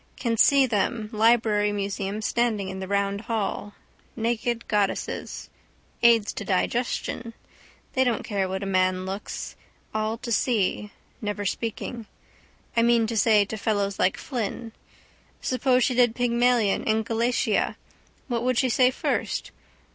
[0.17, 3.75] Can see them library museum standing in the round hall,
[4.15, 5.47] naked goddesses.
[6.01, 7.35] Aids to digestion.
[7.93, 9.55] They don't care what man looks.
[9.93, 10.91] All to see.
[11.21, 12.07] Never speaking.
[12.75, 14.71] I mean to say to fellows like Flynn.
[15.39, 17.77] Suppose she did Pygmalion and Galatea
[18.27, 19.51] what would she say first?